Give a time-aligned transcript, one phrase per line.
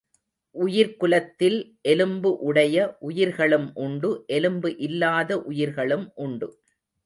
[0.55, 1.57] உயிர்க்குலத்தில்
[1.81, 2.75] எலும்பு உடைய
[3.01, 6.49] உயிர்களும் உண்டு எலும்பு இல்லாத உயிர்களும் உண்டு.